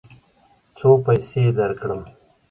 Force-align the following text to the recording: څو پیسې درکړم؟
څو 0.77 0.89
پیسې 1.05 1.43
درکړم؟ 1.57 2.01